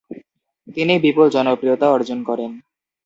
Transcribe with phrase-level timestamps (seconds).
[0.67, 2.51] তিনি বিপুল জনপ্রিয়তা অর্জন করেন।